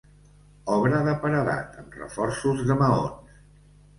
Obra 0.75 1.01
de 1.07 1.11
paredat, 1.25 1.77
amb 1.83 1.97
reforços 1.99 2.65
de 2.71 2.79
maons. 2.83 3.39